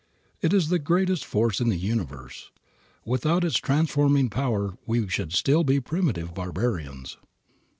It 0.41 0.51
is 0.51 0.69
the 0.69 0.79
greatest 0.79 1.23
force 1.23 1.61
in 1.61 1.69
the 1.69 1.77
universe. 1.77 2.49
Without 3.05 3.43
its 3.43 3.57
transforming 3.57 4.31
power 4.31 4.75
we 4.87 5.07
should 5.07 5.31
still 5.31 5.63
be 5.63 5.79
primitive 5.79 6.33
barbarians. 6.33 7.17